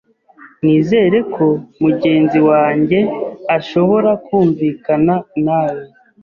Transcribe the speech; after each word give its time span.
Nizere 0.63 1.17
ko 1.35 1.47
mugenzi 1.83 2.39
wanjye 2.49 2.99
ashobora 3.57 4.11
kumvikana 4.25 5.15
nawe. 5.45 5.83